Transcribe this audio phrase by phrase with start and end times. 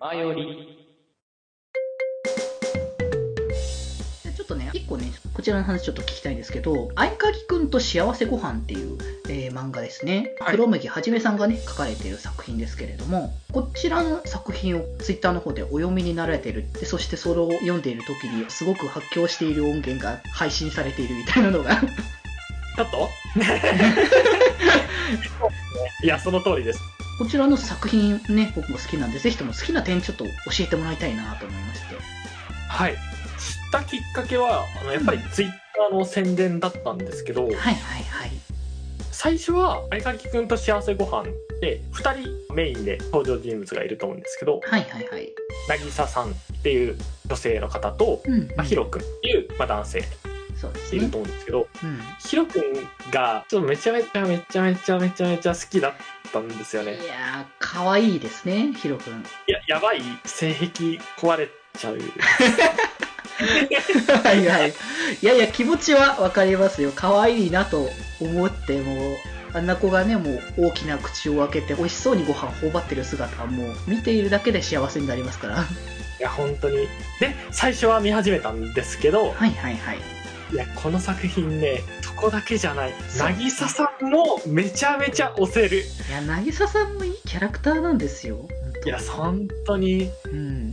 [0.00, 0.86] 前より。
[4.34, 10.34] ちょっとね、一個ね、こちらの話ちょっと聞きたいんですけど、合鍵くんと幸せご飯っていう、えー漫画ですね。
[10.40, 16.64] はい黒麦はじめさんがね、書かれている作品ですけれども、こちらの作品をツイッターの方でお読みになられている。
[16.72, 23.08] でそしてそれを読んでいる時に、すごく発狂している音源が配信されているみたいなのが、ちょっと？
[26.02, 26.80] いや、その通りです。
[27.20, 31.94] こちらの作品ね、僕も好きなんで、ぜひとも好きな点ちょっと教えてもらいたいなと思いまして。
[32.66, 32.92] はい。
[32.92, 32.98] 知っ
[33.70, 38.30] たきっかけは、あのやっぱりツイッターの宣伝だったんですけど、はいはいはい。
[39.12, 41.24] 最初は、合鍵くんと幸せご飯
[41.60, 45.28] で、二人メインで登場人物がいると思うんですけど、はいはいはい。
[45.68, 46.32] 渚さんっ
[46.62, 46.96] ていう
[47.26, 50.04] 女性の方と、うん、まあ、ヒロくんっていう、まあ、男性
[50.60, 51.18] そうですねいると。
[51.18, 52.00] 思うんですけど、うん。
[52.18, 52.62] ヒロくん
[53.10, 55.92] が、ちょっとめちゃめちゃめちゃめちゃめちゃめちゃ好きだっ
[56.32, 56.94] たんですよね。
[56.94, 59.24] いやー、可愛いですね、ヒロ君。
[59.46, 60.66] いや、やばい性癖
[61.18, 61.98] 壊れちゃう。
[64.24, 64.74] は いはい。
[65.22, 66.92] いやいや、気持ちはわかりますよ。
[66.94, 67.88] 可愛いなと
[68.20, 69.16] 思って、もう、
[69.52, 75.56] あんな子がね、もう大きな口を開けて、美味しそうにご飯頬張ってる姿はもう、見ているだけで幸せになりますから。
[75.62, 76.86] いや、本当に。
[77.18, 79.98] で、最初は見始めたんですけど、はいはいはい。
[80.52, 82.92] いや、この作品ね、そこだけじゃない。
[83.16, 85.78] 渚さんもめちゃめちゃ押せる。
[85.78, 88.48] いや、渚さんもいいキャラクターなんですよ。
[88.84, 90.72] いや、本当に、うん。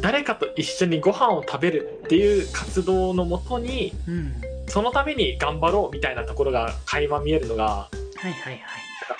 [0.00, 4.34] 誰かと一緒にご飯を食べるっていう活動のもとに、うん。
[4.68, 7.88] そのために頑張ろうみたいなところが垣間見えるのが、は
[8.24, 8.60] いはいはい。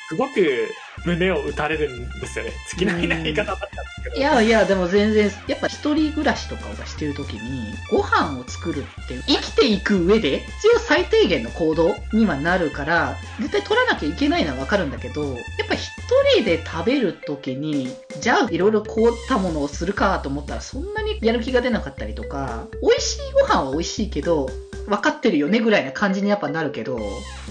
[0.09, 0.69] すごく
[1.09, 2.53] 胸を打たれるんですよね。
[2.71, 4.17] 好きな言い方だったんですけど。
[4.17, 15.91] いやいや、でも全然、やっぱ一人暮らしとかをしてるときに、ご飯を作るっていう、生きていく上で、必要最低限の行動にはなるから、絶対取らなきゃいけないのはわかるんだけど、やっぱ一
[16.35, 24.49] 人で食べるときに、じゃあいろいろ凍ったものをするかと思ったら、そんなにやる気が出なかったりとか、美味しいご飯は美味しいけど、
[24.89, 27.01] 分かってるよねぐらいな感じにやっぱなるけど、う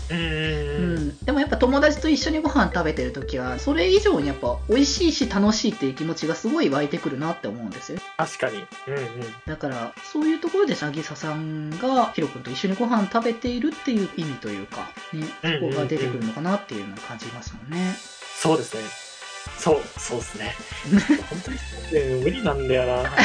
[0.10, 0.78] ー。
[0.80, 8.66] うんん、でもやっぱ友達と一緒にご飯食べてる時はそれ以上にやっぱ美味しいし楽しいっていう気持ちがすごい湧いてくるなって思うんですよ確かに。
[8.88, 9.06] うんうん。
[9.46, 15.24] だからそういうところで渚さんがヒロ君と一緒にご飯食べているっていう意味というか、ね、
[15.60, 17.96] そこが出てくるのかなっていうのを感じますもんね、
[18.42, 19.07] そうですね。
[19.58, 20.56] そう、そうですね。
[21.30, 23.10] 本当に、ね、無理なんだよな。
[23.10, 23.16] 本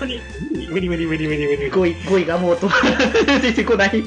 [0.00, 0.20] 当に
[0.70, 1.70] 無理、無理、無理、無理、無理、無理。
[1.70, 2.68] 語彙語彙がもうと
[3.42, 4.02] 出てこない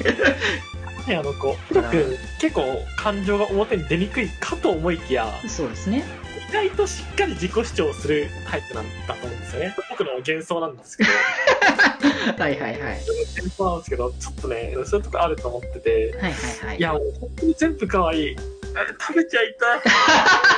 [1.06, 1.54] ね、あの子。
[1.68, 2.62] ヒロ君、結構
[2.96, 6.02] 感情が表に出にくいかと思いきや、そうですね
[6.48, 9.74] 意外としっかり自己主張するタイプなんだと思うんですよね。
[9.90, 11.10] 僕の幻想なんですけど、
[12.42, 18.36] はいはいはい幻想なんですけど、ちょっとね、そういうとこあると思ってて、はいはいはいいや、もう本当に全部可愛い。
[18.76, 19.80] あ食べちゃいたい。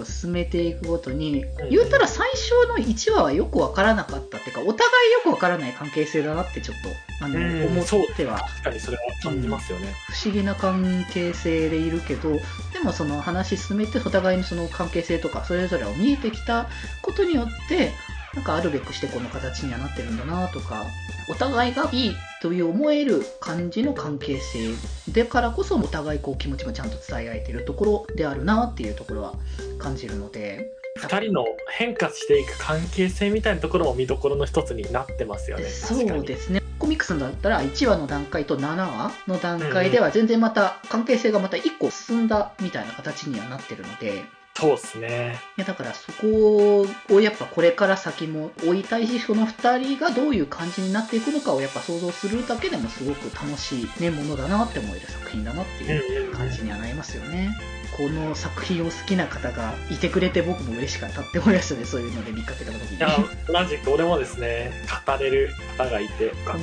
[0.00, 1.70] を進めていくごとに、うん。
[1.70, 9.94] 言うたら最初の1話はよくわからなかったっていうか、お互いよくわからない関係性だなってちょっと、あの、うん思っては、確かにそれは感じますよね。
[10.08, 12.32] 不思議な関係性でいるけど、
[12.72, 16.68] でもその話進めて、お互いのその関係性とか、それぞれを見えてきた
[17.02, 17.92] ことによって、
[18.34, 20.84] なんかあるべくしてこの形にはなってるんだなとか、
[21.28, 24.70] お互いがいいという思える感じの関係性
[25.12, 29.34] だからこそお互いこう気持ちもちゃんと伝え合えてるところであるなっていうところは
[29.78, 35.64] 感じるので、二人の変化していく関係性みたいなところも見どころの一つになってますよね。
[35.64, 36.60] そうですね。
[36.78, 44.24] コミックスだったら1話の段階と7話の段階では全然また関係性がまた1個進んだみたいな形にはなってるので、
[44.60, 45.38] そうですね。
[45.56, 57.56] いやだからそこをやっぱこれから先も追いたいし、その2人がどういう感じになっていくのかをやっぱ想像するだけでもすごく楽しい、ね、ものだなって思える作品だなっていう感じにはなりますよね。
[57.96, 62.96] この作品を好きな方がいてくれて僕も嬉しかったって思いましたね、そういうので見かけた時に。
[62.96, 63.08] いや、
[63.48, 64.72] 同じく俺もですね、
[65.06, 66.60] 語れる方がいて本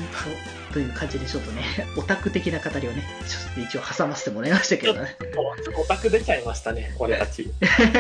[0.68, 1.64] 当という感じでちょっとね、
[1.98, 5.16] オタク的な語りをね、ちょっと一応挟ませてもらいましたけどね。
[5.20, 5.64] た。
[5.64, 7.52] ちょっとオタク出ちゃいましたね、俺たち。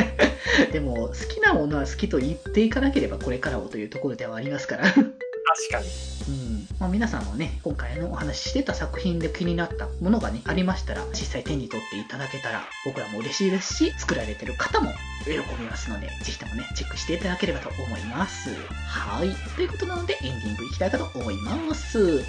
[0.71, 4.83] でも、好きなものは好きと言っていかなければこれからもというところではありますから。
[4.83, 5.87] 確かに。
[6.27, 14.91] うんまあ、皆さんもね、今回のお話ししてた作品で気になったものがね、ありましたら、実際手に取っていただけたら、僕らも嬉しいですし、作られてる方も
[15.25, 18.51] 喜びますので、ぜひともね、チェックしていただければと思います。
[18.85, 19.29] はい。
[19.55, 22.17] ということなので、エンディングいきたいかと思います。
[22.17, 22.27] はい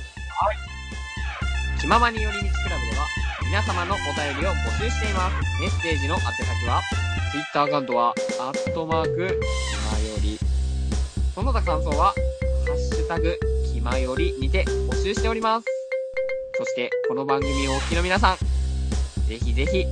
[1.81, 3.07] 気ままに寄り道クラブでは、
[3.45, 5.61] 皆様のお便りを募集しています。
[5.61, 6.83] メッセージの宛先は、
[7.31, 10.39] Twitter アカウントは、アットマーク、気まより。
[11.37, 12.15] その他感想は、ハ
[12.73, 13.39] ッシュタグ、
[13.79, 15.67] 今よりにて募集しております。
[16.57, 19.87] そして、この番組をお聞きの皆さん、ぜひぜひ、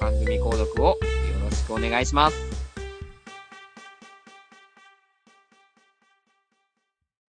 [0.00, 0.96] 番組購読をよ
[1.44, 2.47] ろしくお願いします。